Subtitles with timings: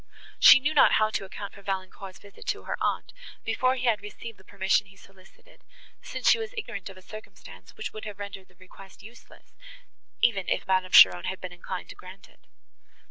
[0.39, 3.13] She knew not how to account for Valancourt's visit to her aunt,
[3.45, 5.61] before he had received the permission he solicited,
[6.01, 9.53] since she was ignorant of a circumstance, which would have rendered the request useless,
[10.19, 12.47] even if Madame Cheron had been inclined to grant it.